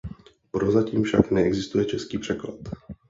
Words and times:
Prozatím 0.51 1.03
však 1.03 1.31
neexistuje 1.31 1.85
český 1.85 2.17
překlad. 2.17 2.57